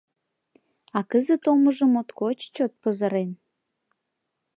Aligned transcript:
А 0.97 0.99
кызыт 1.09 1.43
омыжо 1.51 1.85
моткоч 1.93 2.39
чот 2.55 2.71
пызырен. 2.81 3.29